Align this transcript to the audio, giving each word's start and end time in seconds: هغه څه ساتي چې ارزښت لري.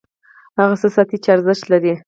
هغه 0.59 0.75
څه 0.81 0.87
ساتي 0.95 1.17
چې 1.23 1.29
ارزښت 1.35 1.63
لري. 1.71 1.93